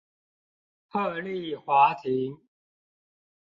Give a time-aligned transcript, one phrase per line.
[0.89, 2.35] 鶴唳華亭